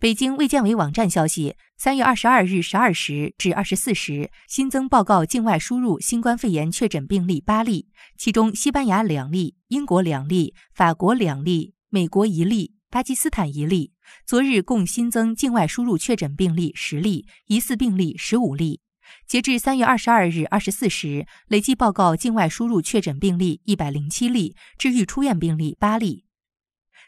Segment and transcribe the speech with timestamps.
[0.00, 13.90] 北京卫健委网站消息，三月二十二日十二时至二十四时，新增报告境外输入新冠肺炎确诊病例八例，其中西班牙两例，英国两例，法国两例，美国一例，巴基斯坦一例。
[14.24, 18.80] 昨日共新增境外输入确诊病例十例，疑似病例十五例。
[19.26, 26.27] 截至三月二十二日二十四时，累计报告境外输入确诊病例一百零七例，治愈出院病例八例。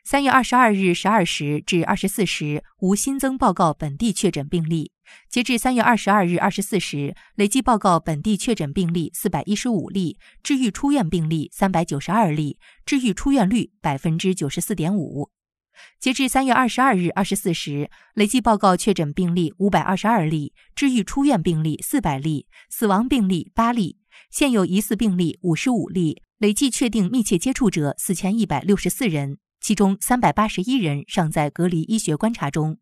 [0.05, 4.93] 三月二十二日十二时至二十四时，无新增报告本地确诊病例。
[5.29, 15.30] 截至三月二十二日二十四时，累计报告本地确诊病例四百一十五例，治愈出院病例三百九十二例，治愈出院率百分之九十四点五。
[15.98, 23.98] 截至三月二十二日二十四时，累计报告确诊病例五百二十二例，治愈出院病例四百例，死亡病例八例，
[24.30, 29.38] 现有疑似病例五十五例，累计确定密切接触者四千一百六十四人。
[29.60, 32.78] 其中三百八十一人尚在隔离医学观察中，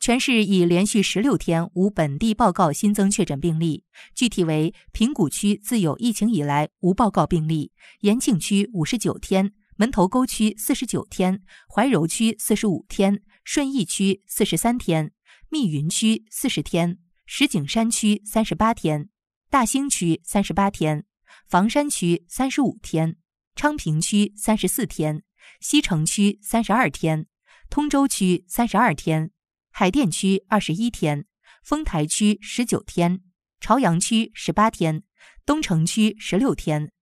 [0.00, 3.84] 全市已连续十六天无本地报告新增确诊病例。
[4.14, 15.12] 具体为：平谷区自有疫情以来无报告病例，延庆区五十九天，门头沟区四十九天，怀柔区四十五天，顺义区四十三天，
[15.50, 19.10] 密云区四十天，石景山区三十八天，
[19.50, 21.04] 大兴区三十八天，
[21.46, 23.18] 房山区三十五天，
[23.54, 25.22] 昌平区三十四天。
[25.60, 27.26] 西城区三十二天，
[27.68, 29.30] 通州区三十二天，
[29.70, 31.26] 海淀区二十一天，
[31.62, 33.20] 丰台区十九天，
[33.60, 35.02] 朝阳区十八天，
[35.44, 36.92] 东城区十六天，